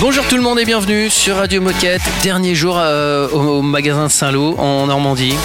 [0.00, 2.02] Bonjour tout le monde et bienvenue sur Radio Moquette.
[2.24, 5.36] Dernier jour euh, au, magasin Saint-Lô en Normandie.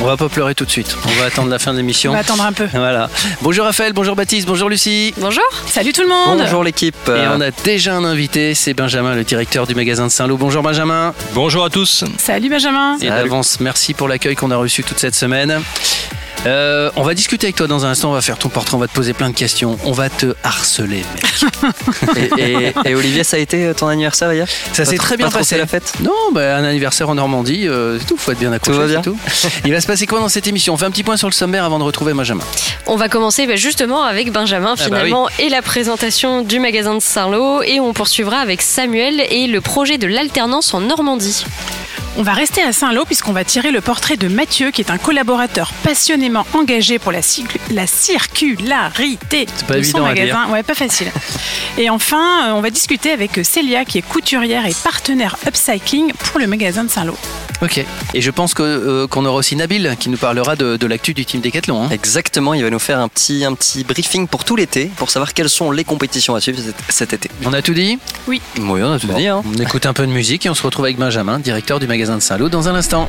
[0.00, 0.96] On va pas pleurer tout de suite.
[1.06, 2.10] On va attendre la fin de l'émission.
[2.10, 2.66] On va attendre un peu.
[2.72, 3.08] Voilà.
[3.42, 5.14] Bonjour Raphaël, bonjour Baptiste, bonjour Lucie.
[5.18, 5.42] Bonjour.
[5.66, 6.38] Salut tout le monde.
[6.40, 6.96] Bonjour l'équipe.
[7.08, 10.36] Et on a déjà un invité, c'est Benjamin, le directeur du magasin de Saint-Lô.
[10.36, 11.14] Bonjour Benjamin.
[11.32, 12.04] Bonjour à tous.
[12.18, 12.98] Salut Benjamin.
[12.98, 15.62] Et d'avance, merci pour l'accueil qu'on a reçu toute cette semaine.
[16.46, 18.78] Euh, on va discuter avec toi dans un instant, on va faire ton portrait, on
[18.78, 21.34] va te poser plein de questions, on va te harceler, mec.
[22.38, 24.46] et, et- et Olivier, ça a été ton anniversaire hier?
[24.74, 25.56] Ça s'est très bien pas passé.
[25.56, 25.94] la fête?
[26.02, 28.78] Non, bah, un anniversaire en Normandie, euh, c'est tout, faut être bien accroché.
[28.78, 29.02] va bien.
[29.02, 29.18] c'est tout.
[29.64, 30.74] Il va se passer quoi dans cette émission?
[30.74, 32.44] On fait un petit point sur le sommaire avant de retrouver Benjamin.
[32.86, 36.94] On va commencer bah, justement avec Benjamin Ah bah finalement et la présentation du magasin
[36.94, 41.44] de Saint-Lô et on poursuivra avec Samuel et le projet de l'alternance en Normandie.
[42.16, 44.98] On va rester à Saint-Lô puisqu'on va tirer le portrait de Mathieu qui est un
[44.98, 45.72] collaborateur
[46.54, 50.48] engagé pour la, circu- la circularité pas de son à magasin.
[50.50, 51.10] Ouais, pas facile.
[51.78, 56.38] Et enfin, euh, on va discuter avec Célia qui est couturière et partenaire upcycling pour
[56.38, 57.16] le magasin de Saint-Lô.
[57.62, 57.84] Ok.
[58.14, 61.14] Et je pense que, euh, qu'on aura aussi Nabil qui nous parlera de, de l'actu
[61.14, 61.84] du team Decathlon.
[61.84, 61.88] hein.
[61.90, 65.34] Exactement, il va nous faire un petit, un petit briefing pour tout l'été, pour savoir
[65.34, 67.30] quelles sont les compétitions à suivre cet- cet été.
[67.44, 67.98] On a tout dit?
[68.28, 69.26] Oui, on a tout Bon, dit.
[69.26, 69.42] Hein.
[69.46, 72.16] On écoute un peu de musique et on se retrouve avec Benjamin, directeur du magasin
[72.16, 73.08] de Saint-Lô, dans un instant.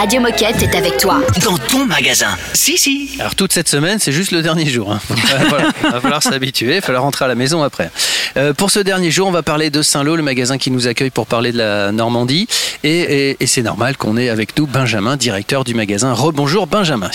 [0.00, 1.20] Radio Moquette est avec toi.
[1.44, 2.28] Dans ton magasin.
[2.54, 3.10] Si, si.
[3.20, 4.90] Alors toute cette semaine, c'est juste le dernier jour.
[4.92, 4.98] hein.
[5.50, 7.90] voilà, il va falloir s'habituer, il va falloir rentrer à la maison après.
[8.38, 11.10] Euh, pour ce dernier jour, on va parler de Saint-Lô, le magasin qui nous accueille
[11.10, 12.48] pour parler de la Normandie.
[12.82, 12.90] Et,
[13.30, 16.14] et- et c'est normal qu'on ait avec nous Benjamin, directeur du magasin.
[16.14, 17.10] Rebonjour Benjamin.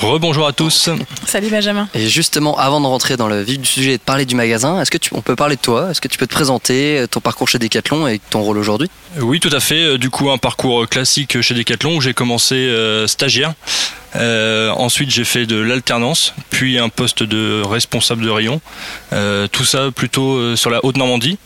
[0.00, 0.90] Rebonjour à tous.
[1.26, 1.88] Salut Benjamin.
[1.94, 4.80] Et justement, avant de rentrer dans le vif du sujet et de parler du magasin,
[4.80, 5.90] est-ce que tu, on peut parler de toi?
[5.90, 8.88] Est-ce que tu peux te présenter euh, ton parcours chez Decathlon et ton rôle aujourd'hui?
[9.20, 9.82] Oui, tout à fait.
[9.84, 13.54] Euh, Du coup, un parcours classique chez Decathlon où j'ai commencé euh, stagiaire.
[14.16, 18.60] Euh, ensuite, j'ai fait de l'alternance, puis un poste de responsable de rayon.
[19.12, 21.38] Euh, tout ça plutôt euh, sur la Haute-Normandie.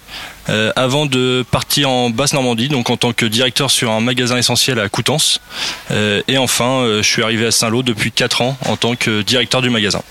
[0.48, 4.78] Euh, avant de partir en Basse-Normandie, donc en tant que directeur sur un magasin essentiel
[4.78, 5.40] à Coutances.
[5.90, 9.22] Euh, et enfin, euh, je suis arrivé à Saint-Lô depuis 4 ans en tant que
[9.22, 10.02] directeur du magasin.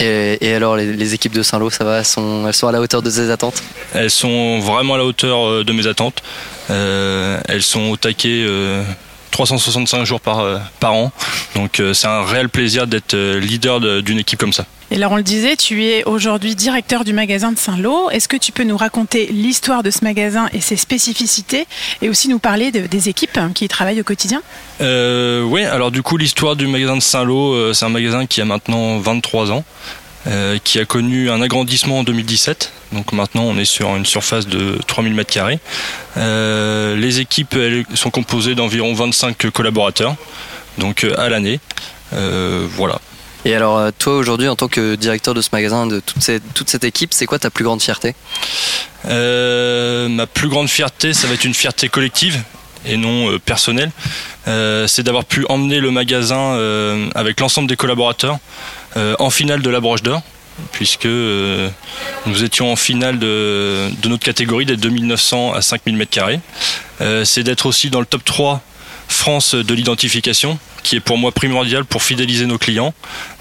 [0.00, 2.72] et, et alors, les, les équipes de Saint-Lô, ça va elles sont, elles sont à
[2.72, 3.62] la hauteur de tes attentes?
[3.94, 6.22] Elles sont vraiment à la hauteur de mes attentes.
[6.70, 8.82] Euh, elles sont au taquet euh,
[9.32, 11.10] 365 jours par, euh, par an.
[11.56, 14.64] Donc euh, c'est un réel plaisir d'être euh, leader de- d'une équipe comme ça.
[14.92, 18.10] Et alors on le disait, tu es aujourd'hui directeur du magasin de Saint-Lô.
[18.10, 21.66] Est-ce que tu peux nous raconter l'histoire de ce magasin et ses spécificités
[22.02, 24.42] et aussi nous parler de- des équipes qui y travaillent au quotidien?
[24.82, 28.44] Euh, oui, alors du coup l'histoire du magasin de Saint-Lô, c'est un magasin qui a
[28.44, 29.64] maintenant 23 ans,
[30.26, 32.72] euh, qui a connu un agrandissement en 2017.
[32.92, 35.58] Donc maintenant on est sur une surface de 3000 m2.
[36.16, 40.14] Euh, les équipes elles, sont composées d'environ 25 collaborateurs,
[40.78, 41.60] donc euh, à l'année.
[42.12, 43.00] Euh, voilà.
[43.44, 46.70] Et alors, toi aujourd'hui, en tant que directeur de ce magasin, de toute cette, toute
[46.70, 48.14] cette équipe, c'est quoi ta plus grande fierté?
[49.04, 52.40] Ma plus grande fierté, ça va être une fierté collective
[52.86, 53.90] et non personnelle.
[54.46, 56.56] C'est d'avoir pu emmener le magasin
[57.16, 58.38] avec l'ensemble des collaborateurs
[58.96, 60.22] en finale de la broche d'or,
[60.72, 61.68] puisque euh,
[62.26, 66.38] nous étions en finale de, de notre catégorie des 2900 à 5000 m2.
[67.00, 68.62] Euh, c'est d'être aussi dans le top 3
[69.08, 72.94] France de l'identification, qui est pour moi primordial pour fidéliser nos clients,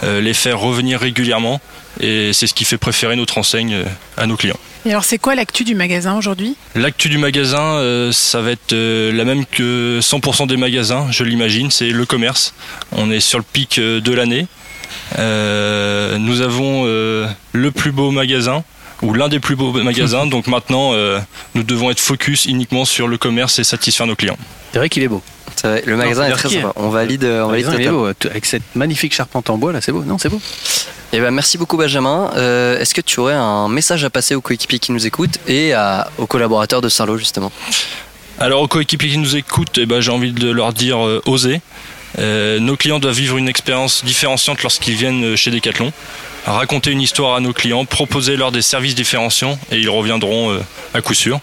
[0.03, 1.61] euh, les faire revenir régulièrement,
[1.99, 3.83] et c'est ce qui fait préférer notre enseigne euh,
[4.17, 4.57] à nos clients.
[4.85, 6.55] Et alors c'est quoi l'actu du magasin aujourd'hui?
[6.75, 11.23] L'actu du magasin, euh, ça va être euh, la même que 100% des magasins, je
[11.23, 12.53] l'imagine, c'est le commerce.
[12.91, 14.47] On est sur le pic euh, de l'année.
[15.19, 18.63] Euh, nous avons euh, le plus beau magasin
[19.01, 21.19] ou l'un des plus beaux magasins, donc maintenant euh,
[21.55, 24.37] nous devons être focus uniquement sur le commerce et satisfaire nos clients.
[24.71, 25.21] C'est vrai qu'il est beau.
[25.63, 26.73] Vrai, Le magasin Non, est très sympa.
[26.75, 27.91] On valide, on valide totalement.
[27.91, 30.03] beau, avec cette magnifique charpente en bois là, c'est beau.
[30.03, 30.39] Non, c'est beau.
[31.13, 32.31] Eh ben, merci beaucoup Benjamin.
[32.35, 35.73] Euh, Est-ce que tu aurais un message à passer aux coéquipiers qui nous écoutent et
[35.73, 37.51] à- aux collaborateurs de Saint-Lô justement?
[38.39, 41.61] Alors aux coéquipiers qui nous écoutent, eh ben, j'ai envie de leur dire euh, osez.
[42.19, 45.91] Euh, nos clients doivent vivre une expérience différenciante lorsqu'ils viennent chez Decathlon.
[46.45, 50.59] Raconter une histoire à nos clients, proposer leur des services différenciants et ils reviendront euh,
[50.93, 51.39] à coup sûr.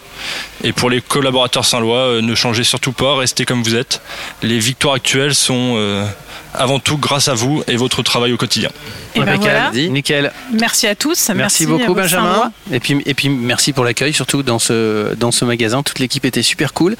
[0.63, 4.01] Et pour les collaborateurs Saint-Lois, euh, ne changez surtout pas, restez comme vous êtes.
[4.43, 6.05] Les victoires actuelles sont euh,
[6.53, 8.69] avant tout grâce à vous et votre travail au quotidien.
[9.15, 9.69] Et ben voilà.
[9.71, 9.89] Dit.
[9.89, 10.31] Nickel.
[10.51, 11.31] Merci à tous.
[11.33, 12.51] Merci, beaucoup Benjamin.
[12.71, 15.81] Et puis, et puis merci pour l'accueil, surtout dans ce, dans ce magasin.
[15.81, 16.95] Toute l'équipe était super cool.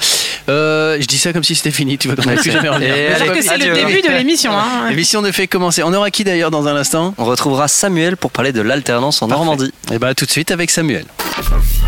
[0.47, 1.97] Euh, je dis ça comme si c'était fini.
[1.97, 2.93] Tu vois, qu'on plus jamais revenir.
[3.41, 4.51] C'est le début de l'émission.
[4.53, 4.89] hein.
[4.89, 5.83] L'émission ne fait que commencer.
[5.83, 7.13] On aura qui d'ailleurs dans un instant?
[7.17, 9.43] On retrouvera Samuel pour parler de l'alternance en Parfait.
[9.43, 9.73] Normandie.
[9.91, 11.05] Et ben tout de suite avec Samuel.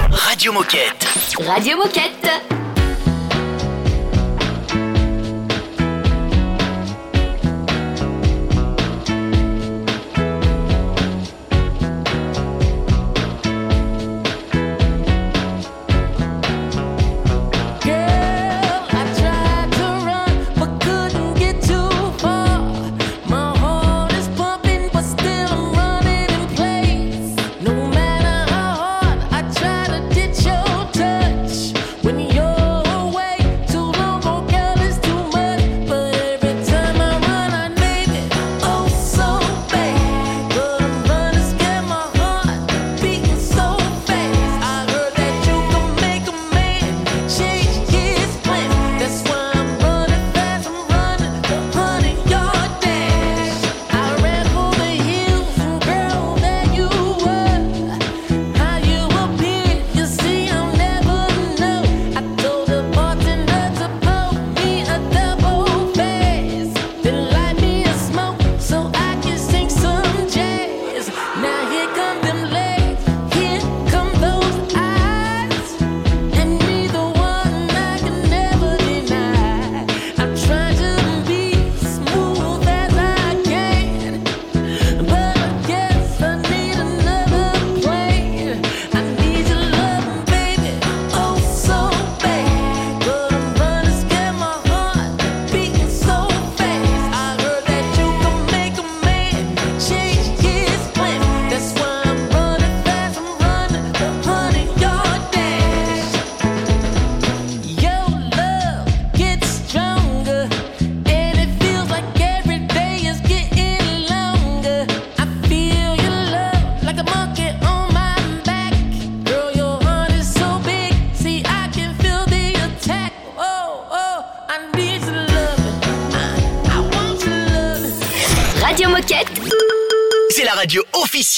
[0.10, 1.06] Radio Moquette.
[1.46, 2.28] Radio Moquette.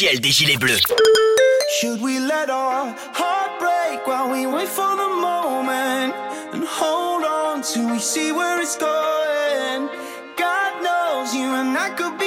[0.04, 0.82] Officielle des Gilets Bleus.
[1.80, 6.14] Should we let our heart break while we wait for the moment
[6.54, 9.90] and hold on till we see where it's going?
[10.38, 12.23] God knows you and I could be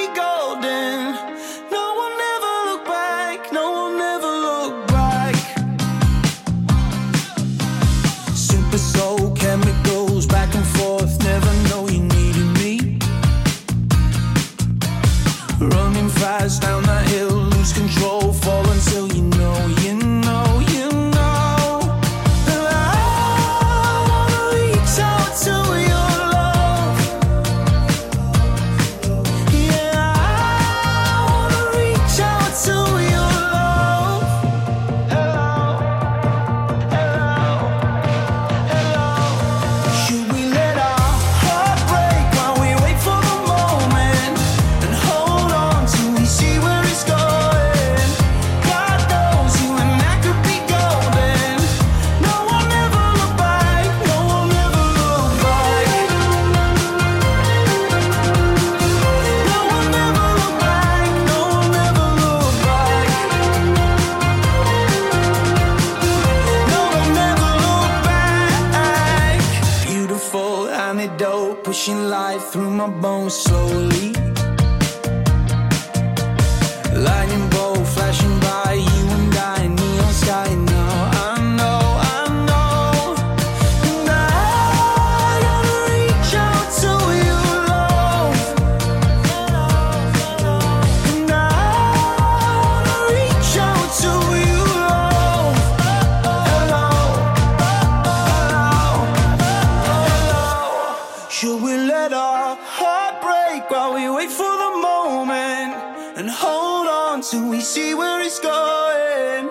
[107.21, 109.49] till we see where it's going?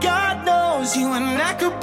[0.00, 1.77] God knows you and I could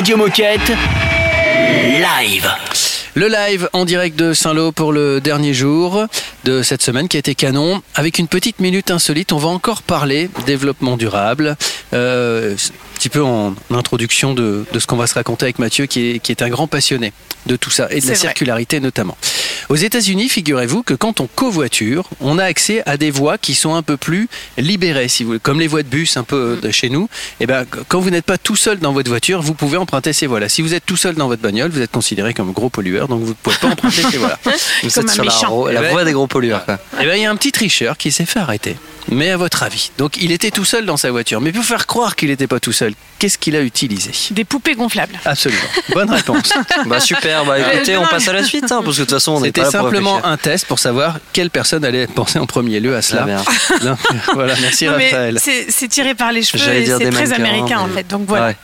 [0.00, 0.74] Radio Moquette.
[2.00, 2.79] Live.
[3.14, 6.06] Le live en direct de Saint-Lô pour le dernier jour
[6.44, 7.82] de cette semaine qui a été canon.
[7.96, 11.56] Avec une petite minute insolite, on va encore parler développement durable.
[11.92, 15.86] Euh, un petit peu en introduction de, de ce qu'on va se raconter avec Mathieu
[15.86, 17.12] qui est, qui est un grand passionné
[17.46, 18.14] de tout ça et de la vrai.
[18.14, 19.16] circularité notamment.
[19.70, 23.74] Aux États-Unis, figurez-vous que quand on covoiture, on a accès à des voies qui sont
[23.74, 26.70] un peu plus libérées, si vous voulez, comme les voies de bus un peu de
[26.70, 27.08] chez nous.
[27.38, 30.26] Et ben, quand vous n'êtes pas tout seul dans votre voiture, vous pouvez emprunter ces
[30.26, 30.48] voies-là.
[30.48, 33.20] Si vous êtes tout seul dans votre bagnole, vous êtes considéré comme gros pollueur, donc
[33.22, 34.38] vous ne pouvez pas emprunter voies-là.
[34.82, 35.66] Vous Comme êtes sur la, méchant.
[35.66, 36.64] la Eh ben- voie des gros pollueurs.
[37.00, 38.76] Et ben, il y a un petit tricheur qui s'est fait arrêter.
[39.10, 41.40] Mais à votre avis, donc il était tout seul dans sa voiture.
[41.40, 44.10] Mais pour faire croire qu'il n'était pas tout seul, qu'est-ce qu'il a utilisé?
[44.30, 45.18] Des poupées gonflables.
[45.24, 45.60] Absolument.
[45.94, 46.52] Bonne réponse.
[46.86, 49.32] Bah super, bah écoutez, on passe à la suite, hein, parce que de toute façon,
[49.32, 52.94] on n'est C'était simplement un test pour savoir quelle personne allait penser en premier lieu
[52.94, 53.22] à cela.
[53.22, 53.30] Très
[53.80, 53.90] bien.
[53.90, 53.98] Donc,
[54.34, 55.38] voilà, merci Non, mais Raphaël.
[55.40, 58.06] c'est tiré par les cheveux et c'est très américain en fait.
[58.06, 58.48] Donc voilà.
[58.48, 58.56] Ouais.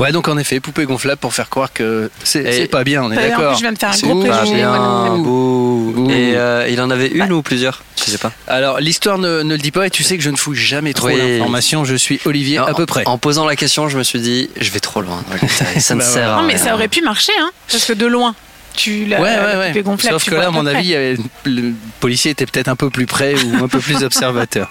[0.00, 3.16] Ouais, donc en effet, poupée gonflable pour faire croire que c'est pas bien, on est
[3.16, 3.54] d'accord.
[3.54, 4.64] je viens de faire un gros préjugé.
[4.64, 6.14] voilà.
[6.14, 8.32] Et euh, il en avait une ou plusieurs Je sais pas.
[8.46, 10.92] Alors, l'histoire ne, ne le dit pas et tu sais que je ne fouille jamais
[10.92, 11.16] trop Oui.
[11.16, 11.84] l'information.
[11.84, 13.02] Je suis Olivier à peu près.
[13.06, 15.22] En posant la question, je me suis dit, je vais trop loin.
[15.78, 18.06] Ça ne Bah sert à Non, mais ça aurait pu marcher, hein, parce que de
[18.06, 18.34] loin,
[18.76, 19.82] tu la, Ouais, ouais, ouais.
[19.82, 20.14] gonflable.
[20.14, 20.76] Sauf tu que là, à à mon près.
[20.76, 24.70] avis, avait- le policier était peut-être un peu plus près ou un peu plus observateur.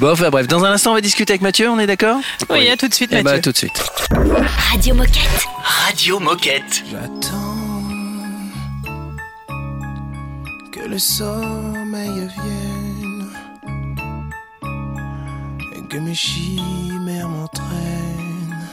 [0.00, 2.18] Bon, enfin bref, dans un instant, on va discuter avec Mathieu, on est d'accord?
[2.50, 3.30] Oui, à tout de suite, Eh Mathieu.
[3.38, 3.84] bah, tout de suite.
[4.72, 5.44] Radio Moquette.
[5.86, 6.82] Radio Moquette.
[6.90, 7.55] J'attends
[10.88, 13.26] le sommeil vienne
[15.74, 18.68] et que mes chimères m'entraînent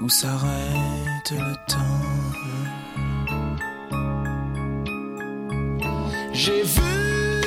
[0.00, 1.78] où s'arrête le temps.
[6.32, 7.42] J'ai vu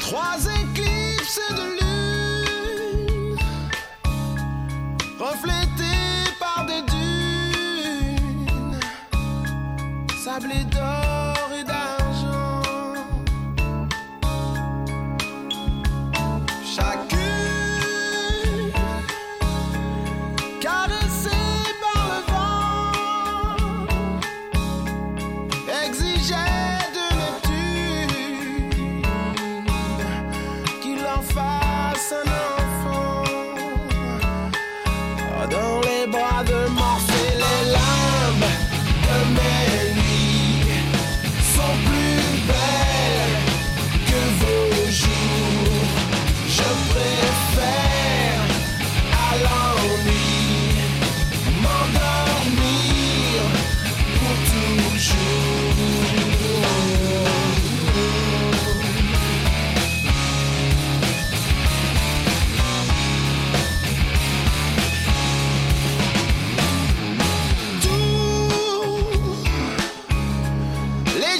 [0.00, 1.98] trois éclipses de lune
[10.28, 10.97] sablé d'or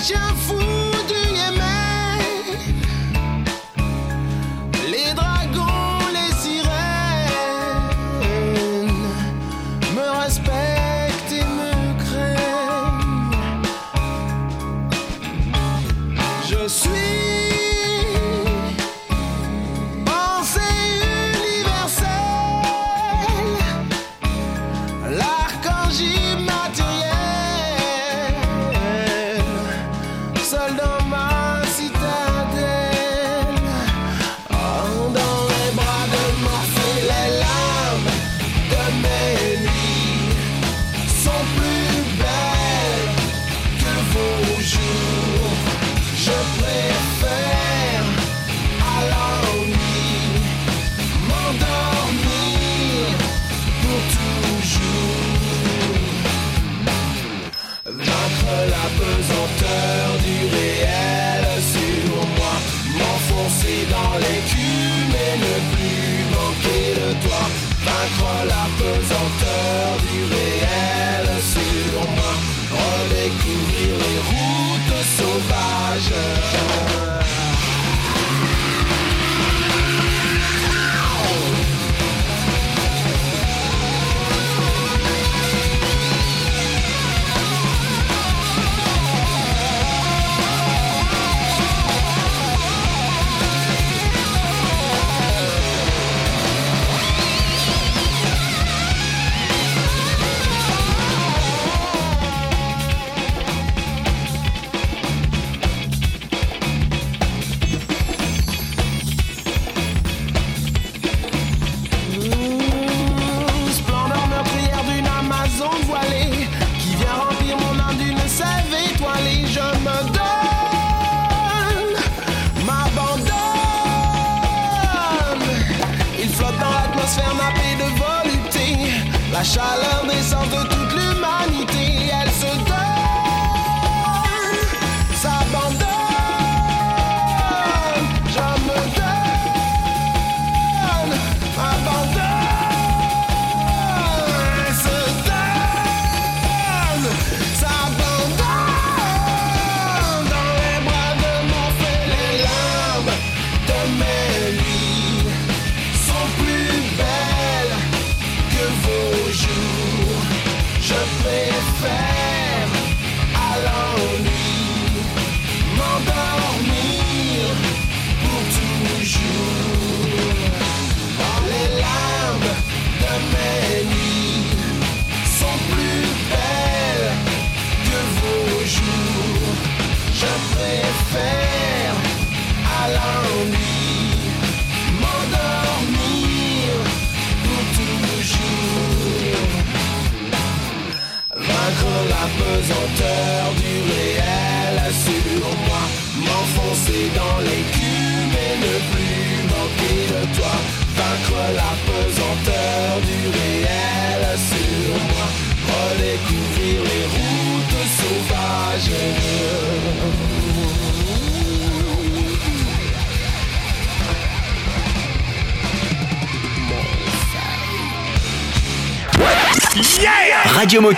[0.00, 0.77] 下浮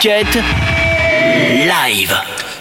[0.03, 0.43] Live.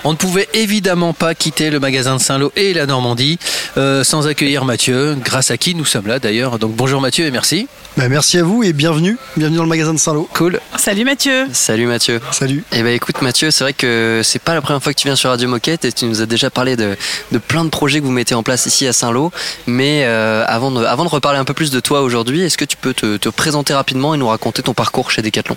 [0.03, 3.39] On ne pouvait évidemment pas quitter le magasin de Saint-Lô et la Normandie
[3.77, 6.59] euh, sans accueillir Mathieu, grâce à qui nous sommes là d'ailleurs.
[6.59, 7.69] Donc bonjour Mathieu et merci.
[7.95, 9.17] Bah, merci à vous et bienvenue.
[9.37, 10.27] Bienvenue dans le magasin de Saint-Lô.
[10.33, 10.59] Cool.
[10.77, 11.47] Salut Mathieu.
[11.53, 12.19] Salut Mathieu.
[12.31, 12.65] Salut.
[12.73, 15.15] Eh ben écoute Mathieu, c'est vrai que c'est pas la première fois que tu viens
[15.15, 16.97] sur Radio Moquette et tu nous as déjà parlé de,
[17.31, 19.31] de plein de projets que vous mettez en place ici à Saint-Lô.
[19.65, 22.65] Mais euh, avant, de, avant de reparler un peu plus de toi aujourd'hui, est-ce que
[22.65, 25.55] tu peux te, te présenter rapidement et nous raconter ton parcours chez Decathlon?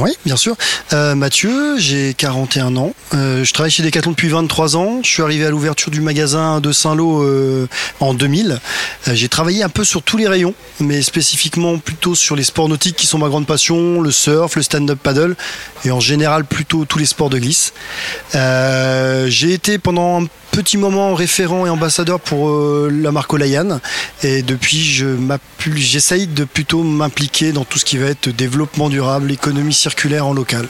[0.00, 0.56] Oui, bien sûr.
[0.92, 2.94] Euh, Mathieu, j'ai 41 ans.
[3.12, 5.00] Euh, je travaille chez Decathlon depuis 23 ans.
[5.02, 7.68] Je suis arrivé à l'ouverture du magasin de Saint-Lô euh,
[8.00, 8.60] en 2000.
[9.08, 12.68] Euh, j'ai travaillé un peu sur tous les rayons, mais spécifiquement plutôt sur les sports
[12.68, 15.36] nautiques qui sont ma grande passion, le surf, le stand-up paddle,
[15.84, 17.72] et en général plutôt tous les sports de glisse.
[18.32, 22.48] J'ai été pendant un petit moment référent et ambassadeur pour
[22.88, 23.80] la marque Olayan
[24.22, 24.76] et depuis
[25.66, 30.32] j'essaye de plutôt m'impliquer dans tout ce qui va être développement durable, économie circulaire en
[30.32, 30.68] local.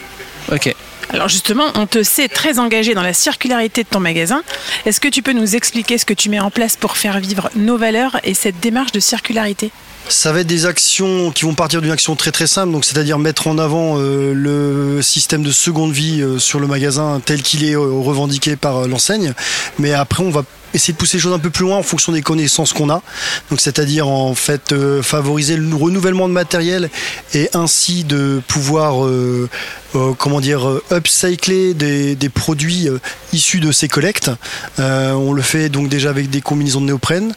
[0.53, 0.75] Ok.
[1.11, 4.43] Alors justement, on te sait très engagé dans la circularité de ton magasin.
[4.87, 7.51] Est-ce que tu peux nous expliquer ce que tu mets en place pour faire vivre
[7.55, 9.71] nos valeurs et cette démarche de circularité?
[10.09, 13.19] Ça va être des actions qui vont partir d'une action très très simple, donc c'est-à-dire
[13.19, 17.65] mettre en avant euh, le système de seconde vie euh, sur le magasin tel qu'il
[17.65, 19.33] est euh, revendiqué par l'enseigne.
[19.79, 22.13] Mais après, on va essayer de pousser les choses un peu plus loin en fonction
[22.13, 23.03] des connaissances qu'on a.
[23.51, 26.91] Donc c'est-à-dire en fait euh, favoriser le renouvellement de matériel
[27.33, 29.49] et ainsi de pouvoir euh,
[29.95, 32.89] euh, comment dire upcycler des, des produits
[33.33, 34.31] issus de ces collectes.
[34.79, 37.33] On le fait donc déjà avec des combinaisons de néoprène.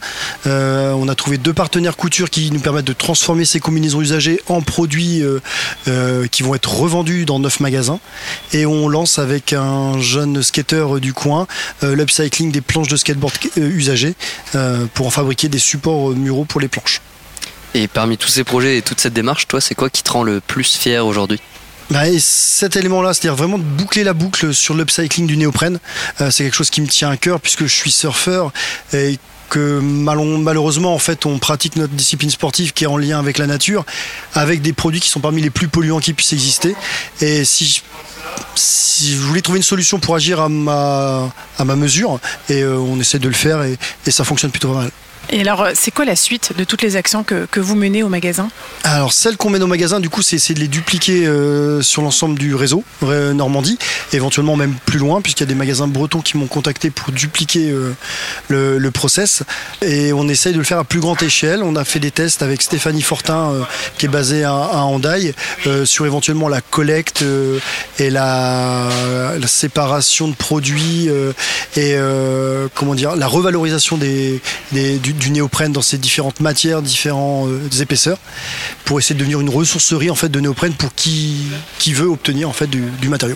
[0.46, 4.62] On a trouvé deux partenaires couture qui nous permettent de transformer ces combinaisons usagées en
[4.62, 5.24] produits
[6.32, 8.00] qui vont être revendus dans neuf magasins.
[8.54, 11.48] Et on lance avec un jeune skater du coin
[11.84, 13.27] l'upcycling des planches de skateboard
[13.58, 14.16] euh, usagées
[14.56, 17.02] euh, pour en fabriquer des supports euh, muraux pour les planches.
[17.74, 20.24] Et parmi tous ces projets et toute cette démarche, toi, c'est quoi qui te rend
[20.24, 21.40] le plus fier aujourd'hui?
[21.90, 25.80] Bah, et cet élément-là, c'est-à-dire vraiment de boucler la boucle sur l'upcycling du néoprène,
[26.20, 28.52] euh, c'est quelque chose qui me tient à cœur puisque je suis surfeur
[28.94, 29.18] et
[29.50, 33.48] que malheureusement en fait on pratique notre discipline sportive qui est en lien avec la
[33.48, 33.86] nature
[34.34, 36.76] avec des produits qui sont parmi les plus polluants qui puissent exister
[37.22, 37.82] et si
[38.56, 43.28] je, voulais trouver une solution pour agir à ma, mesure et euh, on essaie de
[43.28, 43.78] le faire et,
[44.10, 44.90] ça fonctionne plutôt mal.
[45.30, 48.02] Et alors, euh, c'est quoi la suite de toutes les actions que, que vous menez
[48.02, 48.50] au magasin
[48.84, 52.02] Alors celles qu'on met au magasin, du coup, c'est c'est de les dupliquer euh, sur
[52.02, 53.78] l'ensemble du réseau euh, Normandie,
[54.14, 57.74] éventuellement même plus loin, puisqu'il y a des magasins bretons qui m'ont contacté pour dupliquer
[58.48, 59.44] le, le process.
[59.82, 61.62] Et on essaye de le faire à plus grande échelle.
[61.64, 63.54] On a fait des tests avec Stéphanie Fortin,
[63.98, 64.88] qui est basée à, à
[65.68, 67.24] euh, sur éventuellement la collecte
[68.00, 68.90] et la,
[69.48, 71.10] séparation de produits
[71.78, 71.96] et
[72.76, 77.82] comment dire la revalorisation des, des- du, du néoprène dans ses différentes matières, différentes euh,
[77.82, 78.18] épaisseurs,
[78.86, 81.50] pour essayer de devenir une ressourcerie en fait de néoprène pour qui
[81.94, 83.36] veut obtenir du matériau.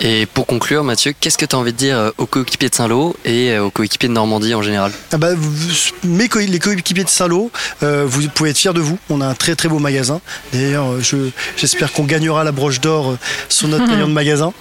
[0.00, 2.74] Et pour conclure, Mathieu, qu'est-ce que tu as envie de dire euh, aux coéquipiers de
[2.74, 4.92] Saint-Lô et euh, aux coéquipiers de Normandie en général?
[5.12, 5.50] Ah bah, vous-
[6.04, 7.50] mes co- les coéquipiers de Saint-Lô,
[7.82, 8.98] euh, vous pouvez être fiers de vous.
[9.10, 10.20] On a un très très beau magasin.
[10.52, 13.16] D'ailleurs, je- j'espère qu'on gagnera la broche d'or
[13.48, 14.52] sur notre rayon de magasin.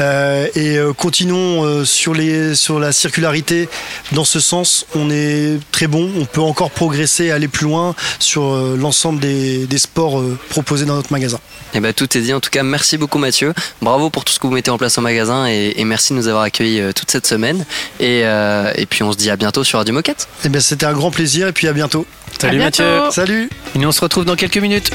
[0.00, 3.68] Euh, et euh, continuons euh, sur, les, sur la circularité.
[4.12, 6.10] Dans ce sens, on est très bon.
[6.18, 10.84] On peut encore progresser, aller plus loin sur euh, l'ensemble des, des sports euh, proposés
[10.84, 11.38] dans notre magasin.
[11.74, 12.32] Eh ben, tout est dit.
[12.34, 13.54] En tout cas, merci beaucoup, Mathieu.
[13.80, 16.18] Bravo pour tout ce que vous mettez en place au magasin et, et merci de
[16.18, 17.64] nous avoir accueillis euh, toute cette semaine.
[17.98, 20.28] Et, euh, et puis, on se dit à bientôt sur Radio Moquette.
[20.44, 22.06] Eh bien, c'était un grand plaisir et puis à bientôt.
[22.38, 22.82] Salut bientôt.
[22.82, 23.10] Mathieu.
[23.10, 24.90] Salut Et nous on se retrouve dans quelques minutes.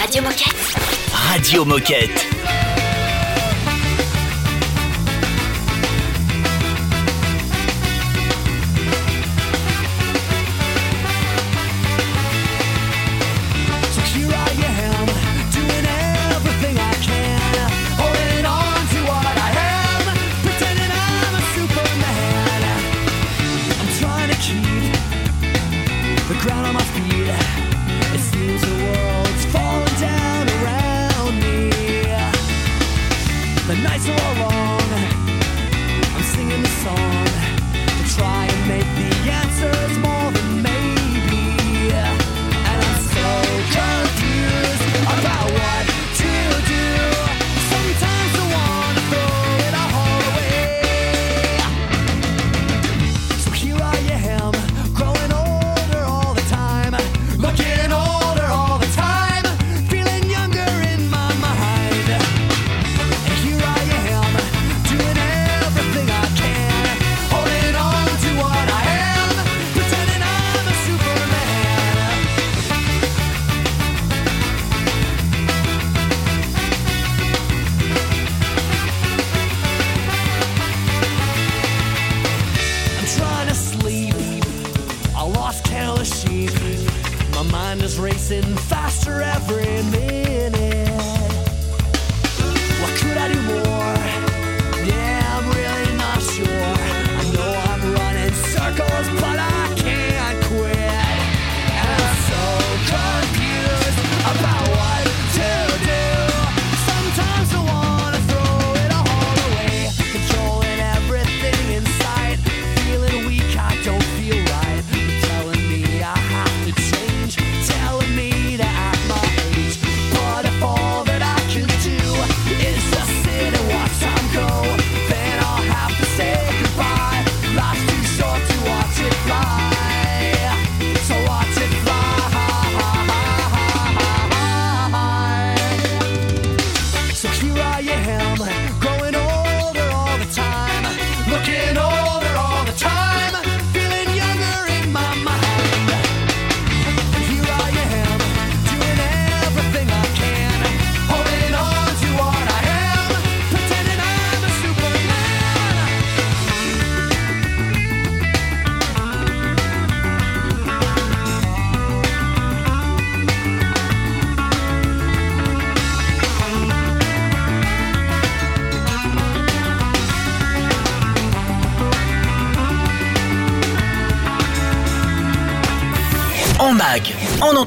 [0.00, 0.54] Radio Moquette.
[1.12, 2.26] Radio Moquette.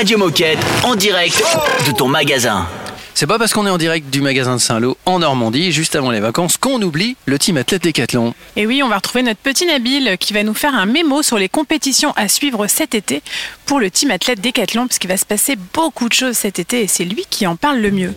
[0.00, 1.44] Radio Moquette en direct
[1.86, 2.66] de ton magasin.
[3.12, 6.10] C'est pas parce qu'on est en direct du magasin de Saint-Lô en Normandie, juste avant
[6.10, 8.32] les vacances, qu'on oublie le team athlète décathlon.
[8.56, 11.36] Et oui, on va retrouver notre petit Nabil qui va nous faire un mémo sur
[11.36, 13.22] les compétitions à suivre cet été
[13.66, 16.80] pour le team athlète Décathlon, parce qu'il va se passer beaucoup de choses cet été
[16.80, 18.14] et c'est lui qui en parle le mieux.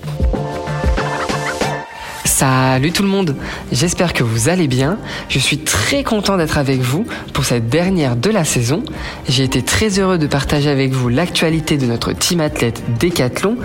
[2.35, 3.35] Salut tout le monde,
[3.71, 4.97] j'espère que vous allez bien.
[5.29, 8.83] Je suis très content d'être avec vous pour cette dernière de la saison.
[9.29, 13.55] J'ai été très heureux de partager avec vous l'actualité de notre team athlète Décathlon,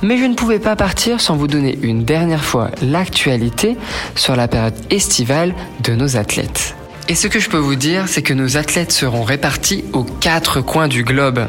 [0.00, 3.76] mais je ne pouvais pas partir sans vous donner une dernière fois l'actualité
[4.14, 6.74] sur la période estivale de nos athlètes.
[7.08, 10.60] Et ce que je peux vous dire, c'est que nos athlètes seront répartis aux quatre
[10.60, 11.46] coins du globe.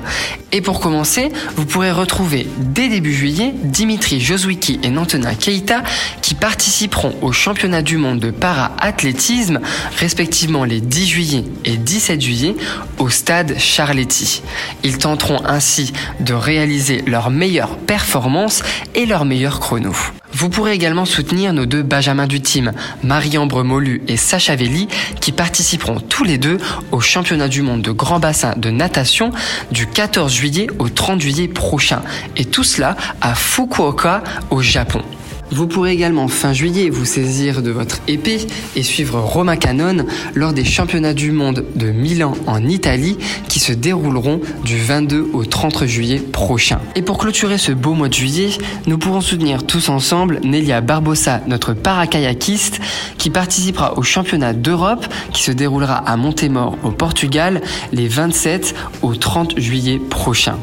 [0.51, 5.81] Et pour commencer, vous pourrez retrouver dès début juillet Dimitri Joswicki et Nantena Keita
[6.21, 9.59] qui participeront au championnat du monde de para-athlétisme,
[9.97, 12.55] respectivement les 10 juillet et 17 juillet,
[12.99, 14.43] au stade Charletti.
[14.83, 18.61] Ils tenteront ainsi de réaliser leur meilleure performance
[18.93, 19.95] et leur meilleur chrono.
[20.39, 22.71] Vous pourrez également soutenir nos deux Benjamins du team,
[23.01, 24.87] Marie-Ambre Molu et Sacha Velli,
[25.19, 26.59] qui participeront tous les deux
[26.91, 29.31] au championnat du monde de grand bassin de natation
[29.71, 32.03] du 14 juillet au 30 juillet prochain.
[32.35, 35.01] Et tout cela à Fukuoka, au Japon.
[35.49, 40.05] Vous pourrez également fin juillet vous saisir de votre épée et suivre Romain Canon
[40.35, 45.45] lors des championnats du monde de Milan en Italie qui se dérouleront du 22 au
[45.45, 46.79] 30 juillet prochain.
[46.95, 48.49] Et pour clôturer ce beau mois de juillet,
[48.87, 52.81] nous pourrons soutenir tous ensemble Nelia Barbosa, notre paracayakiste,
[53.17, 57.61] qui participera au championnat d'Europe qui se déroulera à Montémort au Portugal
[57.93, 60.57] les 27 au 30 juillet prochain.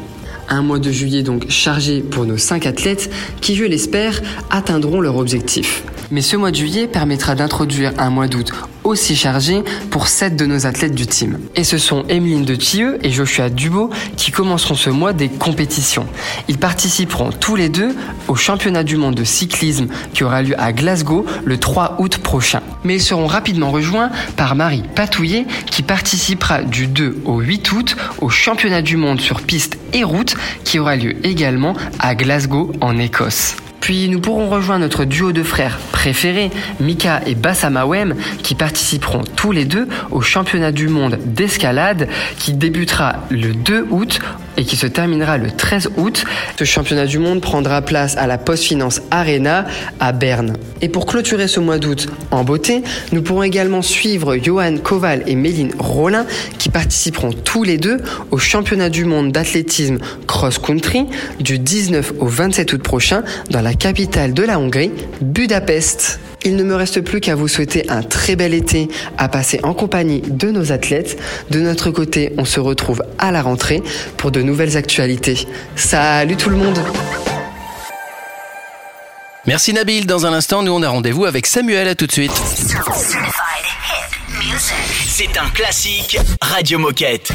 [0.49, 3.09] Un mois de juillet donc chargé pour nos 5 athlètes
[3.41, 5.83] qui, je l'espère, atteindront leur objectif.
[6.11, 8.51] Mais ce mois de juillet permettra d'introduire un mois d'août
[8.85, 11.39] aussi chargé pour 7 de nos athlètes du team.
[11.55, 16.05] Et ce sont Emeline de Thieu et Joshua Dubo qui commenceront ce mois des compétitions.
[16.47, 17.95] Ils participeront tous les deux
[18.27, 22.61] au championnat du monde de cyclisme qui aura lieu à Glasgow le 3 août prochain.
[22.83, 27.97] Mais ils seront rapidement rejoints par Marie Patouillet qui participera du 2 au 8 août
[28.21, 32.97] au championnat du monde sur piste et route qui aura lieu également à Glasgow en
[32.97, 33.55] Écosse.
[33.85, 39.51] Puis nous pourrons rejoindre notre duo de frères préférés, Mika et Bassamawem, qui participeront tous
[39.51, 42.07] les deux au championnat du monde d'escalade
[42.39, 44.21] qui débutera le 2 août
[44.57, 46.23] et qui se terminera le 13 août.
[46.57, 49.65] Ce championnat du monde prendra place à la Post Finance Arena
[49.99, 50.57] à Berne.
[50.81, 55.35] Et pour clôturer ce mois d'août en beauté, nous pourrons également suivre Johan Koval et
[55.35, 56.25] Méline Rollin
[56.57, 57.97] qui participeront tous les deux
[58.31, 61.05] au championnat du monde d'athlétisme cross-country
[61.39, 64.91] du 19 au 27 août prochain dans la capitale de la Hongrie,
[65.21, 66.19] Budapest.
[66.45, 69.73] Il ne me reste plus qu'à vous souhaiter un très bel été à passer en
[69.73, 71.19] compagnie de nos athlètes.
[71.49, 73.81] De notre côté, on se retrouve à la rentrée
[74.15, 75.47] pour de nouvelles actualités.
[75.75, 76.79] Salut tout le monde
[79.47, 80.05] Merci Nabil.
[80.05, 81.87] Dans un instant, nous on a rendez-vous avec Samuel.
[81.87, 82.31] À tout de suite.
[85.07, 87.31] C'est un classique Radio Moquette.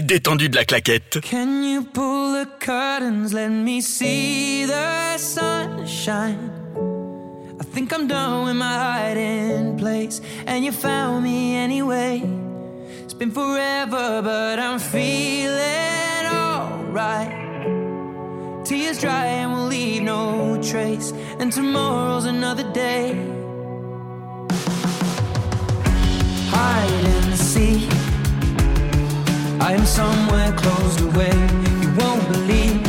[0.00, 1.20] Détendu de la claquette.
[1.20, 3.32] Can you pull the curtains?
[3.32, 6.50] Let me see the sunshine.
[7.60, 12.22] I think I'm done with my hiding place, and you found me anyway.
[13.02, 17.32] It's been forever, but I'm feeling alright.
[18.64, 23.37] Tears dry and we'll leave no trace, and tomorrow's another day.
[29.68, 31.34] I am somewhere closed away.
[31.82, 32.80] You won't believe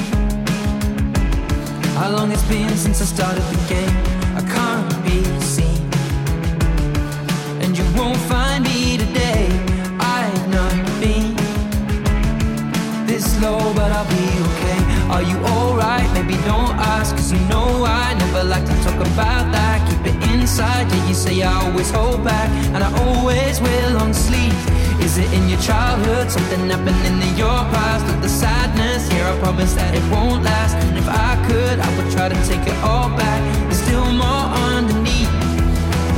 [1.97, 3.95] how long it's been since I started the game.
[4.39, 5.81] I can't be seen,
[7.61, 9.47] and you won't find me today.
[9.99, 11.35] I've not been
[13.05, 14.79] this low, but I'll be okay.
[15.11, 16.09] Are you alright?
[16.13, 19.48] Maybe don't ask, cause you know I never like to talk about
[20.49, 24.63] inside, yeah, you say I always hold back, and I always wear long sleeves.
[25.05, 26.31] Is it in your childhood?
[26.31, 28.03] Something happening in your past?
[28.11, 29.07] Or the sadness?
[29.11, 30.73] Here, I promise that it won't last.
[30.75, 33.41] And if I could, I would try to take it all back.
[33.67, 35.33] There's still more underneath.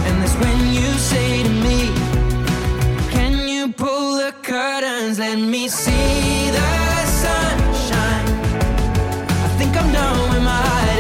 [0.08, 1.80] And that's when you say to me,
[3.12, 5.20] Can you pull the curtains?
[5.20, 6.72] Let me see the
[7.24, 8.28] sunshine.
[9.46, 10.91] I think I'm done with my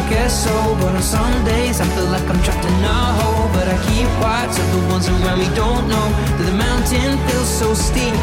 [0.00, 0.56] I guess so.
[0.80, 3.48] But on some days I feel like I'm trapped in a hole.
[3.52, 7.50] But I keep quiet so the ones around me don't know that the mountain feels
[7.60, 8.16] so steep.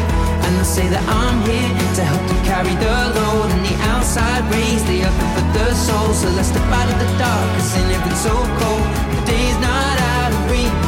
[0.44, 3.50] And I say that I'm here to help to carry the load.
[3.54, 6.10] And the outside rays, they good for the soul.
[6.20, 8.86] So let's step out of the dark, cause in it it's so cold.
[9.14, 10.78] The day's not out of reach.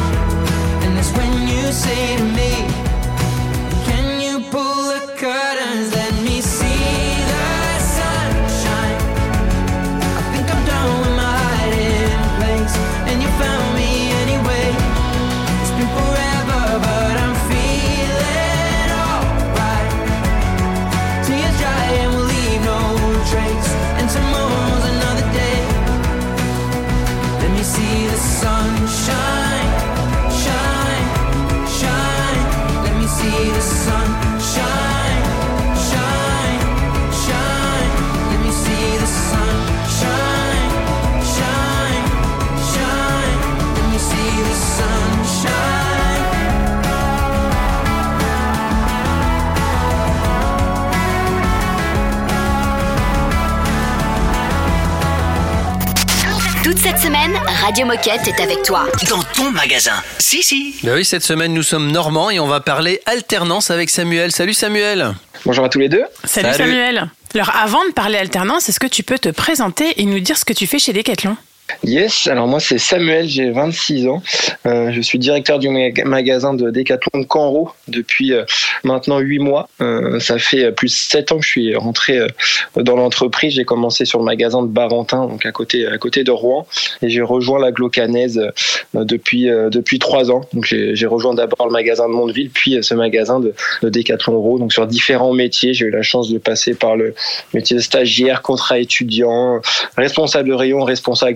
[0.83, 2.51] And that's when you say to me,
[3.87, 6.00] Can you pull the curtains?
[57.31, 58.85] Semaine, Radio Moquette est avec toi.
[59.09, 59.93] Dans ton magasin.
[60.19, 60.75] Si, si.
[60.83, 64.31] Ben oui, cette semaine nous sommes normands et on va parler alternance avec Samuel.
[64.31, 65.13] Salut Samuel.
[65.45, 66.03] Bonjour à tous les deux.
[66.25, 66.57] Salut, Salut.
[66.57, 67.09] Samuel.
[67.33, 70.45] Alors avant de parler alternance, est-ce que tu peux te présenter et nous dire ce
[70.45, 71.37] que tu fais chez Decathlon?
[71.83, 74.21] Yes, alors moi c'est Samuel, j'ai 26 ans.
[74.65, 78.43] Euh, je suis directeur du mag- magasin de Decathlon Canro depuis euh,
[78.83, 79.69] maintenant 8 mois.
[79.81, 82.27] Euh, ça fait plus de 7 ans que je suis rentré euh,
[82.77, 83.53] dans l'entreprise.
[83.55, 86.67] J'ai commencé sur le magasin de Barentin, donc à côté, à côté de Rouen,
[87.01, 88.39] et j'ai rejoint la Glaucanaise
[88.95, 90.41] euh, depuis, euh, depuis 3 ans.
[90.53, 94.33] Donc j'ai rejoint d'abord le magasin de Mondeville, puis euh, ce magasin de, de Decathlon
[94.33, 94.59] Euro.
[94.59, 97.13] Donc sur différents métiers, j'ai eu la chance de passer par le
[97.53, 99.61] métier de stagiaire, contrat étudiant,
[99.97, 101.31] responsable de rayon, responsable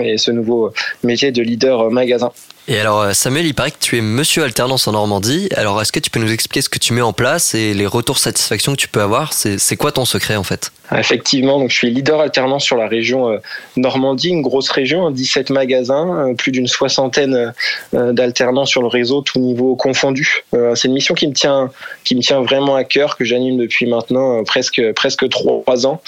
[0.00, 2.32] et ce nouveau métier de leader magasin.
[2.68, 5.48] Et alors euh, Samuel, il paraît que tu es monsieur alternance en Normandie.
[5.56, 7.86] Alors est-ce que tu peux nous expliquer ce que tu mets en place et les
[7.86, 9.32] retours satisfaction que tu peux avoir?
[9.32, 10.70] C'est quoi ton secret en fait?
[10.96, 13.38] Effectivement, donc je suis leader alternance sur la région euh,
[13.76, 17.52] Normandie, une grosse région, hein, 17 magasins, euh, plus d'une soixantaine
[17.92, 20.44] d'alternants sur le réseau, tout niveau confondu.
[20.74, 21.70] C'est une mission qui me tient,
[22.04, 26.00] qui me tient vraiment à cœur, que j'anime depuis maintenant presque presque trois ans.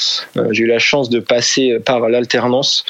[0.51, 2.85] J'ai eu la chance de passer par l'alternance.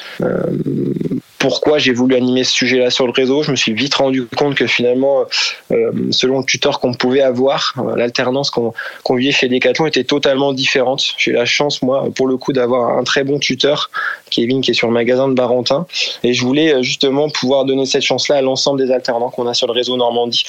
[1.45, 3.43] Pourquoi j'ai voulu animer ce sujet-là sur le réseau.
[3.43, 5.25] Je me suis vite rendu compte que finalement,
[5.71, 8.73] euh, selon le tuteur qu'on pouvait avoir, euh, l'alternance qu'on
[9.03, 11.03] qu'on vivait chez Decathlon était totalement différente.
[11.19, 13.91] J'ai la chance, moi, pour le coup, d'avoir un très bon tuteur,
[14.31, 15.85] Kevin, qui est sur le magasin de Barentin.
[16.23, 19.53] Et je voulais euh, justement pouvoir donner cette chance-là à l'ensemble des alternants qu'on a
[19.53, 20.45] sur le réseau Normandie.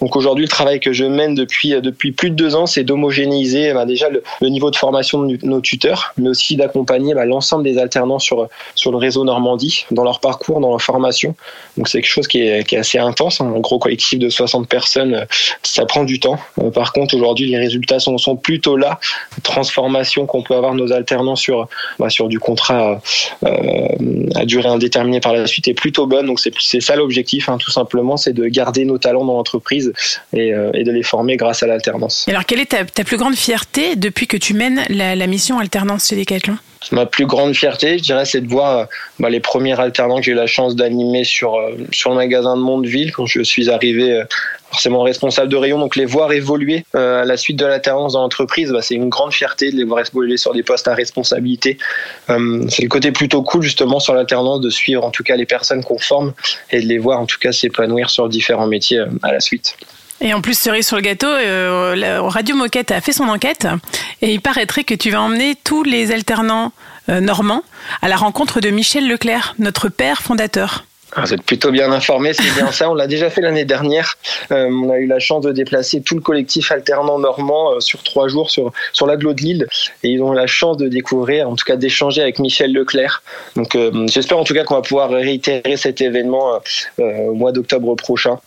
[0.00, 3.74] Donc aujourd'hui, le travail que je mène depuis, depuis plus de deux ans, c'est d'homogénéiser
[3.74, 7.64] bah, déjà le, le niveau de formation de nos tuteurs, mais aussi d'accompagner bah, l'ensemble
[7.64, 11.34] des alternants sur, sur le réseau Normandie, dans leur parcours, dans leur formation.
[11.76, 13.40] Donc c'est quelque chose qui est, assez intense.
[13.40, 13.52] hein.
[13.54, 15.24] Un gros collectif de 60 personnes, euh,
[15.62, 16.38] ça prend du temps.
[16.60, 19.00] Euh, Par contre, aujourd'hui, les résultats sont, plutôt là.
[19.42, 21.68] Transformation qu'on peut avoir nos alternants sur,
[21.98, 23.00] bah, sur du contrat
[23.44, 26.26] euh, à durée indéterminée par la suite est plutôt bonne.
[26.26, 29.92] Donc c'est ça l'objectif, hein, tout simplement, c'est de garder nos talents dans l'entreprise
[30.32, 32.26] et, de les former grâce à l'alternance.
[32.28, 35.58] Alors, quelle est ta, ta plus grande fierté depuis que tu mènes la, la mission
[35.58, 36.56] alternance chez Decathlon?
[36.92, 38.84] Ma plus grande fierté, je dirais, c'est de voir euh,
[39.18, 42.56] bah, les premiers alternants que j'ai eu la chance d'animer sur, euh, sur le magasin
[42.56, 44.24] de Mondeville quand je suis arrivé euh,
[44.70, 45.78] forcément responsable de rayon.
[45.78, 49.08] Donc les voir évoluer euh, à la suite de l'alternance dans l'entreprise, bah, c'est une
[49.08, 51.76] grande fierté de les voir évoluer sur des postes à responsabilité.
[52.30, 55.46] Euh, c'est le côté plutôt cool justement sur l'alternance de suivre en tout cas les
[55.46, 56.32] personnes qu'on forme
[56.70, 59.76] et de les voir en tout cas s'épanouir sur différents métiers euh, à la suite.
[60.22, 63.66] Et en plus, cerise sur le gâteau, euh, Radio Moquette a fait son enquête
[64.20, 66.72] et il paraîtrait que tu vas emmener tous les alternants
[67.08, 67.62] euh, normands
[68.02, 70.84] à la rencontre de Michel Leclerc, notre père fondateur.
[71.16, 72.90] Ah, Vous êtes plutôt bien informé, c'est bien ça.
[72.90, 74.18] On l'a déjà fait l'année dernière.
[74.52, 78.02] Euh, on a eu la chance de déplacer tout le collectif alternant normand euh, sur
[78.02, 79.66] trois jours sur, sur l'agglo de Lille.
[80.04, 83.22] Et ils ont la chance de découvrir, en tout cas d'échanger avec Michel Leclerc.
[83.56, 86.60] Donc j'espère en tout cas qu'on va pouvoir réitérer cet événement
[86.98, 88.38] au mois d'octobre prochain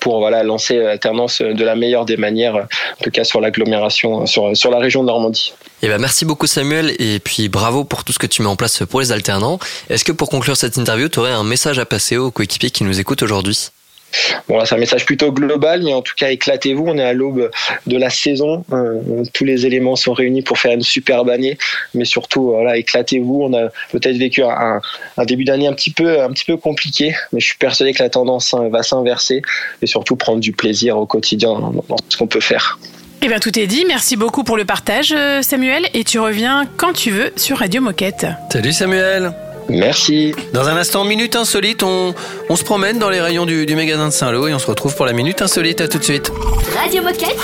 [0.00, 4.56] pour voilà, lancer l'alternance de la meilleure des manières, en tout cas sur l'agglomération, sur,
[4.56, 5.54] sur la région de Normandie.
[5.82, 8.56] Eh ben, merci beaucoup Samuel et puis bravo pour tout ce que tu mets en
[8.56, 9.58] place pour les alternants.
[9.90, 12.84] Est-ce que pour conclure cette interview, tu aurais un message à passer aux coéquipiers qui
[12.84, 13.70] nous écoutent aujourd'hui?
[14.48, 16.84] Bon, là, c'est un message plutôt global, mais en tout cas, éclatez-vous.
[16.86, 17.50] On est à l'aube
[17.86, 18.64] de la saison.
[18.72, 19.00] Euh,
[19.32, 21.58] tous les éléments sont réunis pour faire une superbe année.
[21.94, 23.42] Mais surtout, voilà, éclatez-vous.
[23.42, 24.80] On a peut-être vécu un,
[25.16, 28.02] un début d'année un petit peu, un petit peu compliqué, mais je suis persuadé que
[28.02, 29.42] la tendance hein, va s'inverser
[29.80, 32.78] et surtout prendre du plaisir au quotidien dans, dans ce qu'on peut faire.
[33.24, 33.84] Eh bien, tout est dit.
[33.86, 35.86] Merci beaucoup pour le partage, euh, Samuel.
[35.94, 38.26] Et tu reviens quand tu veux sur Radio Moquette.
[38.50, 39.32] Salut Samuel
[39.72, 40.34] Merci.
[40.52, 42.14] Dans un instant, Minute Insolite, on,
[42.48, 44.94] on se promène dans les rayons du, du magasin de Saint-Lô et on se retrouve
[44.94, 45.80] pour la Minute Insolite.
[45.80, 46.30] À tout de suite.
[46.76, 47.38] Radio Moquette.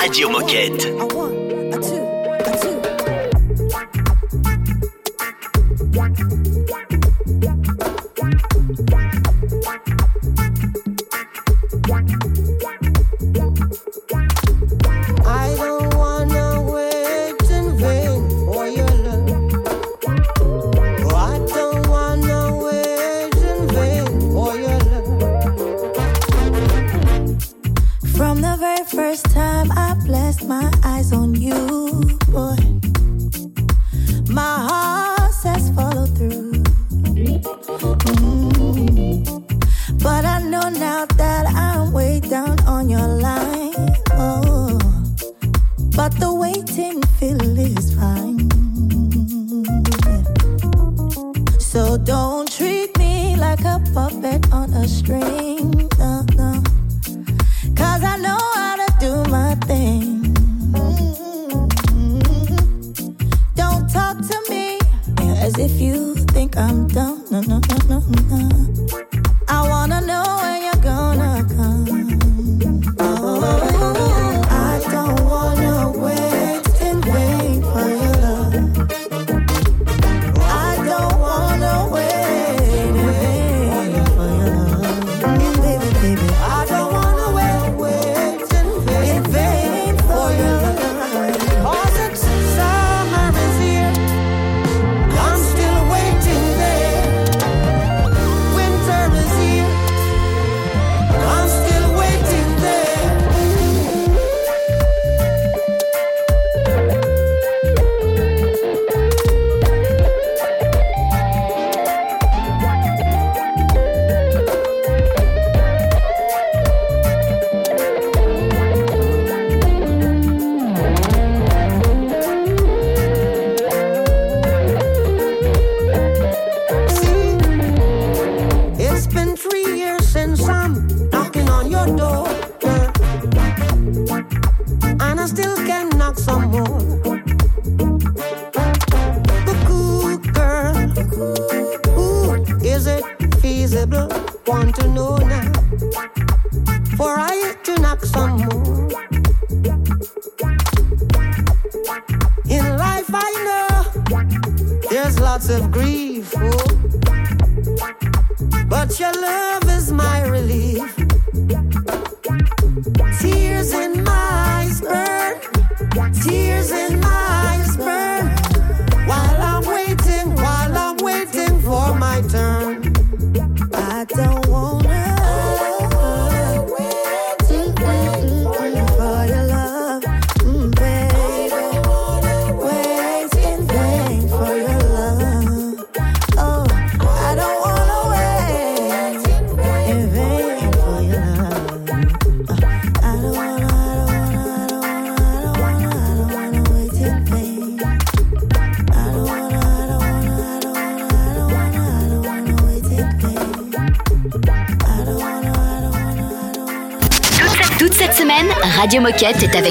[0.00, 0.88] Radio Moquette.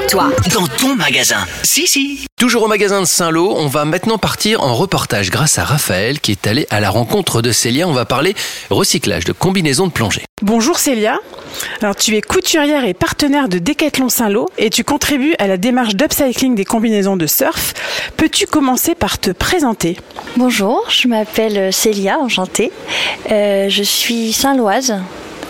[0.10, 0.32] Toi.
[0.56, 1.46] Dans ton magasin.
[1.62, 2.26] Si, si.
[2.40, 6.32] Toujours au magasin de Saint-Lô, on va maintenant partir en reportage grâce à Raphaël qui
[6.32, 7.88] est allé à la rencontre de Célia.
[7.88, 8.34] On va parler
[8.72, 10.24] recyclage de combinaisons de plongée.
[10.42, 11.20] Bonjour Célia.
[11.82, 15.94] Alors tu es couturière et partenaire de Décathlon Saint-Lô et tu contribues à la démarche
[15.96, 17.74] d'upcycling des combinaisons de surf.
[18.18, 19.98] Peux-tu commencer par te présenter?
[20.38, 22.72] Bonjour, je m'appelle Célia, enchantée.
[23.32, 24.96] Euh, je suis Saint-Loise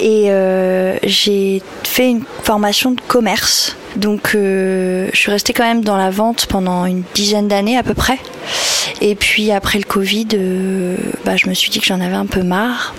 [0.01, 3.78] et euh, j'ai fait une formation de commerce.
[3.96, 7.84] Donc euh, je suis restée quand même dans la vente pendant une dizaine d'années à
[7.84, 8.20] peu près.
[9.02, 12.26] Et puis après le Covid, euh, bah, je me suis dit que j'en avais un
[12.26, 12.94] peu marre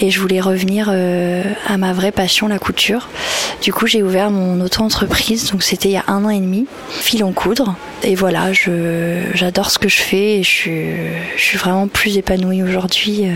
[0.00, 3.08] et je voulais revenir euh, à ma vraie passion, la couture.
[3.60, 6.66] Du coup, j'ai ouvert mon auto-entreprise, donc c'était il y a un an et demi,
[6.90, 7.76] fil en coudre.
[8.02, 8.52] Et voilà,
[9.34, 10.86] j'adore ce que je fais et je suis,
[11.36, 13.26] je suis vraiment plus épanouie aujourd'hui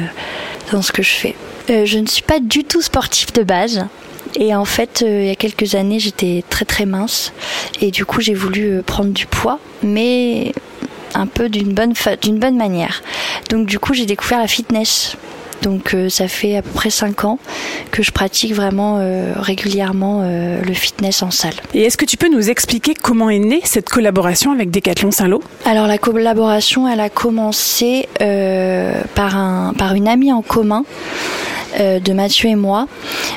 [0.73, 1.37] dans ce que je fais.
[1.69, 3.87] Je ne suis pas du tout sportive de base.
[4.39, 7.33] Et en fait, euh, il y a quelques années, j'étais très très mince.
[7.81, 10.53] Et du coup, j'ai voulu euh, prendre du poids, mais
[11.15, 13.03] un peu d'une bonne, d'une bonne manière.
[13.49, 15.17] Donc du coup, j'ai découvert la fitness.
[15.63, 17.39] Donc euh, ça fait à peu près 5 ans
[17.91, 21.55] que je pratique vraiment euh, régulièrement euh, le fitness en salle.
[21.75, 25.43] Et est-ce que tu peux nous expliquer comment est née cette collaboration avec Décathlon Saint-Lô?
[25.65, 30.85] Alors la collaboration, elle a commencé par, un, par une amie en commun
[31.79, 32.87] de Mathieu et moi.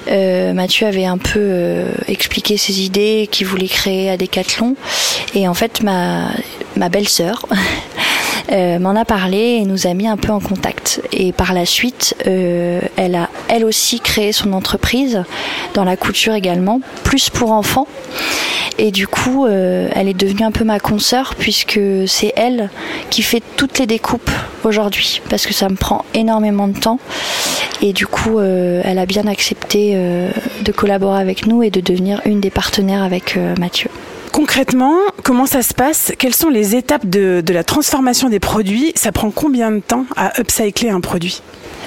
[0.10, 4.76] Euh, Mathieu avait un peu euh, expliqué ses idées qu'il voulait créer à Décathlon.
[5.36, 6.30] Et en fait, ma,
[6.80, 7.46] ma belle-sœur
[8.52, 11.02] euh, m'en a parlé et nous a mis un peu en contact.
[11.12, 15.24] Et par la suite, euh, elle a elle aussi créé son entreprise
[15.76, 17.88] dans la couture également, plus pour enfants.
[18.78, 22.70] Et du coup, euh, elle est devenue un peu ma consoeur puisque c'est elle
[23.10, 24.32] qui fait toutes les découpes
[24.64, 27.00] aujourd'hui parce que ça me prend énormément de temps.
[27.82, 32.42] Et du coup, elle a bien accepté de collaborer avec nous et de devenir une
[32.42, 33.90] des partenaires avec Mathieu.
[34.32, 36.14] Concrètement, comment ça se passe?
[36.18, 38.92] Quelles sont les étapes de, la transformation des produits?
[38.96, 41.42] Ça prend combien de temps à upcycler un produit?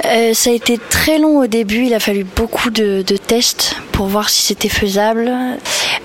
[0.05, 3.77] Euh, ça a été très long au début, il a fallu beaucoup de, de tests
[3.93, 5.31] pour voir si c'était faisable.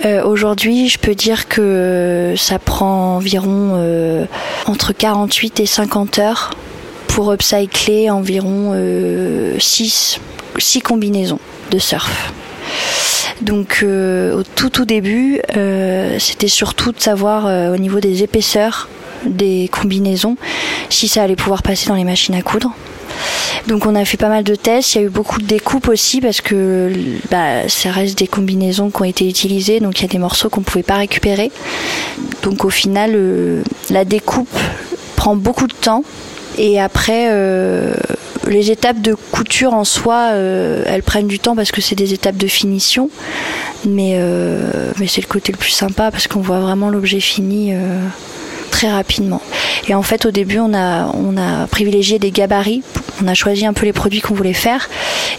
[0.05, 4.25] Euh, Aujourd'hui, je peux dire que ça prend environ euh,
[4.67, 6.51] entre 48 et 50 heures
[7.07, 8.75] pour upcycler environ
[9.57, 10.19] 6
[10.83, 11.39] combinaisons
[11.71, 12.31] de surf.
[13.41, 18.23] Donc euh, au tout tout début, euh, c'était surtout de savoir euh, au niveau des
[18.23, 18.89] épaisseurs
[19.25, 20.37] des combinaisons
[20.89, 22.73] si ça allait pouvoir passer dans les machines à coudre.
[23.67, 25.87] Donc on a fait pas mal de tests, il y a eu beaucoup de découpes
[25.87, 26.91] aussi parce que
[27.29, 30.49] bah, ça reste des combinaisons qui ont été utilisées, donc il y a des morceaux
[30.49, 31.51] qu'on ne pouvait pas récupérer.
[32.43, 34.55] Donc au final, la découpe
[35.15, 36.03] prend beaucoup de temps
[36.57, 37.27] et après,
[38.49, 42.13] les étapes de couture en soi, euh, elles prennent du temps parce que c'est des
[42.13, 43.09] étapes de finition.
[43.85, 47.73] Mais, euh, mais c'est le côté le plus sympa parce qu'on voit vraiment l'objet fini
[47.73, 47.77] euh,
[48.71, 49.41] très rapidement.
[49.87, 52.83] Et en fait, au début, on a, on a privilégié des gabarits.
[53.23, 54.89] On a choisi un peu les produits qu'on voulait faire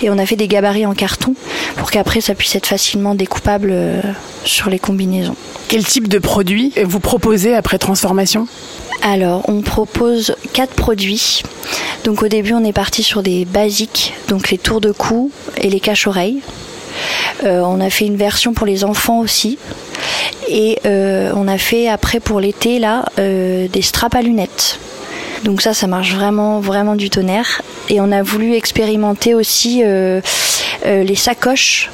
[0.03, 1.35] et on a fait des gabarits en carton
[1.77, 4.01] pour qu'après ça puisse être facilement découpable euh,
[4.45, 5.37] sur les combinaisons.
[5.69, 8.49] Quel type de produit vous proposez après transformation?
[9.03, 11.43] Alors, on propose quatre produits.
[12.05, 15.71] Donc, au début, on est parti sur des basiques, donc les tours de cou et
[15.71, 16.41] les caches-oreilles.
[17.45, 19.59] Euh, on a fait une version pour les enfants aussi.
[20.49, 24.79] Et euh, on a fait après pour l'été là euh, des straps à lunettes.
[25.45, 27.63] Donc ça, ça marche vraiment, vraiment du tonnerre.
[27.89, 30.21] Et on a voulu expérimenter aussi euh,
[30.87, 31.91] euh, les sacoches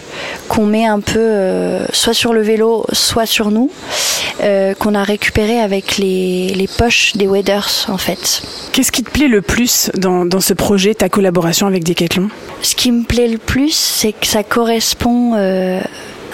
[0.49, 3.71] qu'on met un peu euh, soit sur le vélo, soit sur nous,
[4.79, 8.43] qu'on a récupéré avec les, les poches des waders en fait.
[8.73, 12.29] Qu'est-ce qui te plaît le plus dans, dans ce projet, ta collaboration avec Decathlon?
[12.61, 15.33] Ce qui me plaît le plus, c'est que ça correspond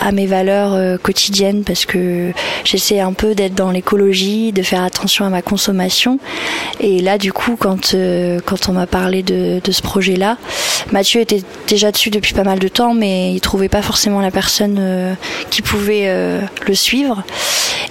[0.01, 2.33] à mes valeurs euh, quotidiennes parce que
[2.65, 6.19] j'essaie un peu d'être dans l'écologie, de faire attention à ma consommation.
[6.81, 10.39] Et là, du coup, quand, euh, quand on m'a parlé de, de ce projet-là,
[10.93, 14.31] Mathieu était déjà dessus depuis pas mal de temps, mais il trouvait pas forcément la
[14.31, 15.15] personne euh,
[15.51, 16.11] qui pouvait
[16.67, 17.23] le suivre.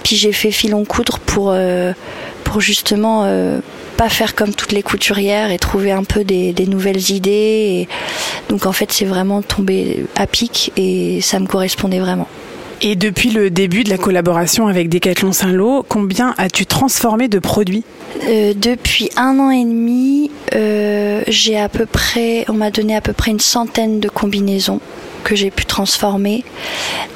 [0.02, 1.54] Puis j'ai fait filon coudre pour,
[2.44, 3.24] pour justement
[4.00, 7.30] pas faire comme toutes les couturières et trouver un peu des, des nouvelles idées.
[7.30, 7.88] Et
[8.48, 12.26] donc en fait, c'est vraiment tombé à pic et ça me correspondait vraiment.
[12.80, 17.84] Et depuis le début de la collaboration avec Decathlon Saint-Lô, combien as-tu transformé de produits?
[18.26, 23.02] Euh, depuis un an et demi, euh, j'ai à peu près, on m'a donné à
[23.02, 24.80] peu près une centaine de combinaisons
[25.22, 26.44] que j'ai pu transformer.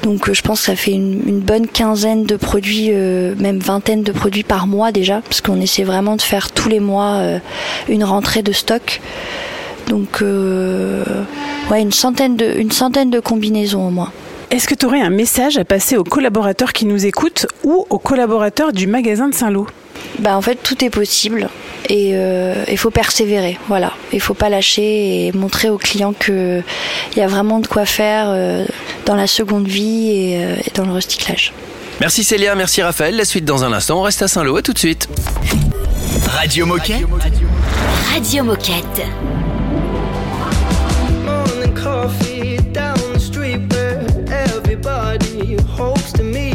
[0.03, 3.59] Donc euh, je pense que ça fait une, une bonne quinzaine de produits, euh, même
[3.59, 7.15] vingtaine de produits par mois déjà, parce qu'on essaie vraiment de faire tous les mois
[7.15, 7.39] euh,
[7.89, 9.01] une rentrée de stock.
[9.87, 11.03] Donc euh,
[11.69, 14.11] ouais, une centaine de, une centaine de combinaisons au moins.
[14.51, 17.99] Est-ce que tu aurais un message à passer aux collaborateurs qui nous écoutent ou aux
[17.99, 19.67] collaborateurs du magasin de Saint-Lô?
[20.19, 21.49] Bah en fait tout est possible
[21.89, 22.15] et
[22.69, 23.57] il faut persévérer.
[23.67, 26.61] Voilà, il faut pas lâcher et montrer aux clients que
[27.15, 28.65] il y a vraiment de quoi faire euh,
[29.05, 31.53] dans la seconde vie et, euh, et dans le recyclage.
[32.01, 33.15] Merci Célia, merci Raphaël.
[33.15, 33.99] La suite dans un instant.
[33.99, 34.57] On reste à Saint-Lô.
[34.57, 35.07] À tout de suite.
[36.27, 37.05] Radio Moquette.
[38.13, 39.01] Radio Moquette.
[41.23, 46.54] morning coffee down the street where everybody hopes to meet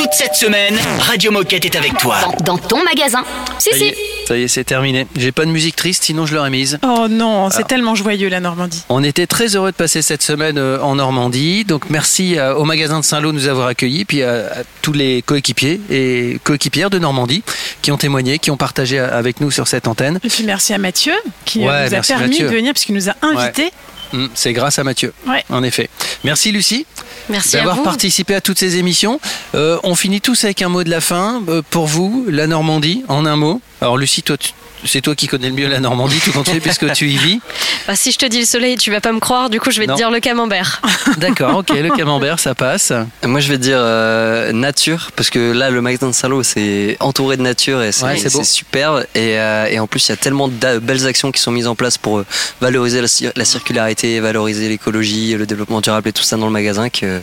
[0.00, 2.16] Toute cette semaine, Radio Moquette est avec toi.
[2.42, 3.22] Dans ton magasin.
[3.58, 3.96] Si, Ça y est,
[4.26, 5.06] ça y est, c'est terminé.
[5.14, 6.78] J'ai pas de musique triste, sinon je l'aurais mise.
[6.82, 8.82] Oh non, c'est tellement joyeux la Normandie.
[8.88, 11.66] On était très heureux de passer cette semaine euh, en Normandie.
[11.66, 14.94] Donc merci à- au magasin de Saint-Lô de nous avoir accueillis, puis à, à tous
[14.94, 17.42] les coéquipiers et coéquipières de Normandie
[17.82, 20.18] qui ont témoigné, qui ont partagé a- avec nous sur cette antenne.
[20.24, 21.12] Et puis merci à Mathieu
[21.44, 22.48] qui euh, Ouais, nous a merci, permis Mathieu.
[22.48, 23.70] de venir puisqu'il nous a invités.
[24.14, 25.12] Mm, C'est grâce à Mathieu.
[25.28, 25.44] Ouais.
[25.50, 25.88] En effet.
[26.24, 26.86] Merci Lucie.
[27.28, 29.20] Merci D'avoir participé à toutes ces émissions.
[29.54, 31.42] Euh, on finit tous avec un mot de la fin.
[31.48, 33.60] Euh, pour vous, la Normandie, en un mot.
[33.80, 34.50] Alors Lucie, toi, tu-
[34.84, 37.40] c'est toi qui connais le mieux la Normandie, tout compte fait, puisque tu y vis.
[37.86, 39.80] Bah, si je te dis le soleil, tu vas pas me croire, du coup je
[39.80, 39.94] vais Non.
[39.94, 40.80] te dire le camembert.
[41.16, 42.92] D'accord, ok, le camembert, ça passe.
[43.24, 47.36] Moi, je vais dire euh, nature, parce que là, le magasin de Saint-Lô, c'est entouré
[47.38, 49.04] de nature et c'est Ouais, superbe.
[49.14, 51.66] Et, euh, et en plus, il y a tellement de belles actions qui sont mises
[51.66, 52.26] en place pour euh,
[52.60, 56.52] valoriser la, cir- la circularité, valoriser l'écologie, le développement durable et tout ça dans le
[56.52, 57.20] magasin que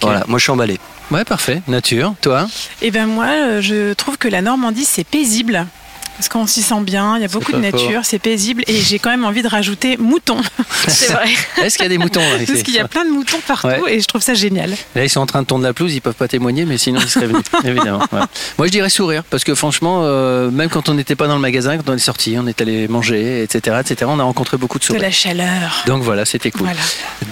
[0.00, 0.78] voilà, moi je suis emballé.
[1.10, 1.62] Ouais, parfait.
[1.68, 2.48] Nature, toi?
[2.82, 5.66] Et ben moi, je trouve que la Normandie, c'est paisible.
[6.16, 8.62] Parce qu'on s'y sent bien, il y a beaucoup de nature, c'est paisible.
[8.68, 10.40] Et j'ai quand même envie de rajouter moutons.
[10.88, 11.28] C'est vrai.
[11.62, 13.38] Est-ce qu'il y a des moutons là, ici Parce qu'il y a plein de moutons
[13.46, 13.94] partout Ouais.
[13.94, 14.70] et je trouve ça génial.
[14.94, 17.00] Là, ils sont en train de tourner la pelouse, ils peuvent pas témoigner, mais sinon
[17.02, 18.00] ils seraient venus, évidemment.
[18.12, 18.20] ouais.
[18.58, 21.40] Moi, je dirais sourire, parce que franchement, euh, même quand on n'était pas dans le
[21.40, 24.78] magasin, quand on est sorti, on est allé manger, etc., etc., on a rencontré beaucoup
[24.78, 25.02] de De sourires.
[25.02, 25.82] la chaleur.
[25.86, 26.62] Donc voilà, c'était cool.
[26.66, 26.80] Voilà.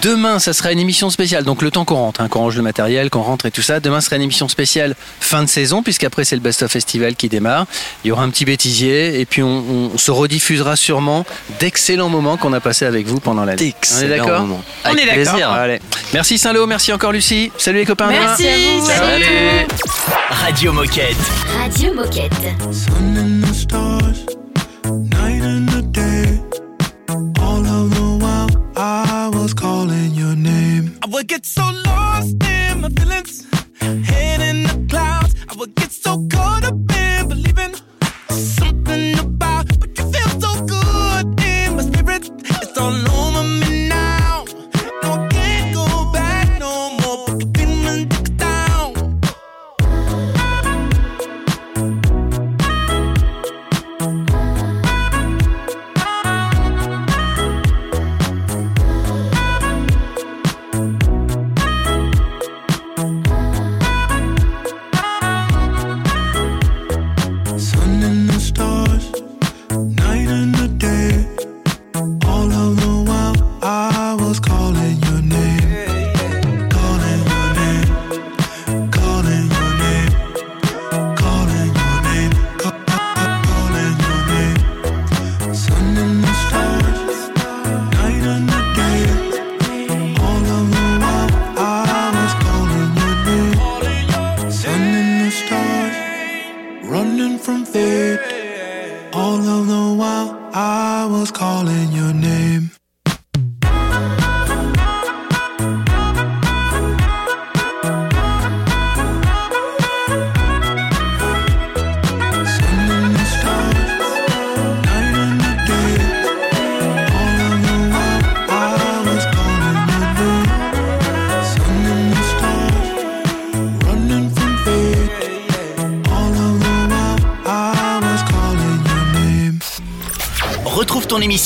[0.01, 1.43] Demain, ça sera une émission spéciale.
[1.43, 3.79] Donc le temps qu'on rentre, hein, qu'on range le matériel, qu'on rentre et tout ça.
[3.79, 7.29] Demain sera une émission spéciale fin de saison, puisqu'après c'est le Best of Festival qui
[7.29, 7.65] démarre.
[8.03, 11.25] Il y aura un petit bêtisier et puis on, on se rediffusera sûrement
[11.59, 13.73] d'excellents moments qu'on a passés avec vous pendant l'année.
[13.97, 14.45] On est d'accord.
[14.85, 15.13] On est d'accord.
[15.13, 15.49] plaisir.
[15.51, 15.79] Allez.
[16.13, 17.51] Merci Saint-Lô, merci encore Lucie.
[17.57, 18.07] Salut les copains.
[18.07, 18.85] Merci à vous.
[18.85, 19.67] Salut.
[20.29, 21.15] Radio Moquette.
[21.61, 22.31] Radio Moquette.